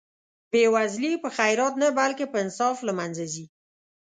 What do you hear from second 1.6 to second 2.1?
نه